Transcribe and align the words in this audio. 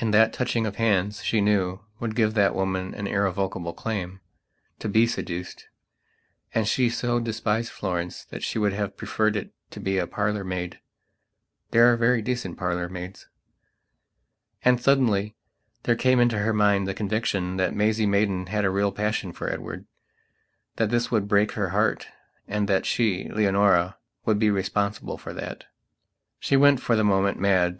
And 0.00 0.12
that 0.12 0.32
touching 0.32 0.66
of 0.66 0.74
hands, 0.82 1.22
she 1.22 1.40
knew, 1.40 1.78
would 2.00 2.16
give 2.16 2.34
that 2.34 2.56
woman 2.56 2.92
an 2.92 3.06
irrevocable 3.06 3.72
claimto 3.72 4.18
be 4.90 5.06
seduced. 5.06 5.68
And 6.52 6.66
she 6.66 6.90
so 6.90 7.20
despised 7.20 7.70
Florence 7.70 8.24
that 8.30 8.42
she 8.42 8.58
would 8.58 8.72
have 8.72 8.96
preferred 8.96 9.36
it 9.36 9.52
to 9.70 9.78
be 9.78 9.96
a 9.96 10.08
parlour 10.08 10.42
maid. 10.42 10.80
There 11.70 11.86
are 11.92 11.96
very 11.96 12.20
decent 12.20 12.58
parlour 12.58 12.88
maids. 12.88 13.28
And, 14.64 14.80
suddenly, 14.82 15.36
there 15.84 15.94
came 15.94 16.18
into 16.18 16.38
her 16.40 16.52
mind 16.52 16.88
the 16.88 16.92
conviction 16.92 17.56
that 17.58 17.72
Maisie 17.72 18.06
Maidan 18.06 18.46
had 18.46 18.64
a 18.64 18.70
real 18.70 18.90
passion 18.90 19.32
for 19.32 19.48
Edward; 19.48 19.86
that 20.78 20.90
this 20.90 21.12
would 21.12 21.28
break 21.28 21.52
her 21.52 21.68
heartand 21.68 22.66
that 22.66 22.86
she, 22.86 23.28
Leonora, 23.32 23.98
would 24.24 24.40
be 24.40 24.50
responsible 24.50 25.16
for 25.16 25.32
that. 25.32 25.66
She 26.40 26.56
went, 26.56 26.80
for 26.80 26.96
the 26.96 27.04
moment, 27.04 27.38
mad. 27.38 27.78